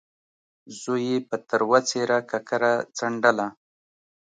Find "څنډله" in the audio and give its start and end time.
2.97-3.47